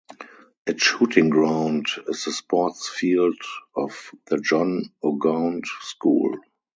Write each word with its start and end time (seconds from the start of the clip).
Its 0.65 0.81
shooting 0.81 1.29
ground 1.29 1.85
is 2.07 2.25
the 2.25 2.31
sports 2.31 2.89
field 2.89 3.35
of 3.77 4.09
the 4.25 4.37
John 4.39 4.91
O'Gaunt 5.03 5.67
School. 5.81 6.39